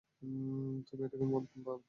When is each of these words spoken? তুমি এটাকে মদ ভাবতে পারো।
তুমি 0.21 0.39
এটাকে 1.05 1.25
মদ 1.25 1.43
ভাবতে 1.43 1.59
পারো। 1.65 1.79